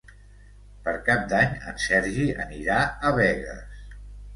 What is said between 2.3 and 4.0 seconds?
anirà a Begues.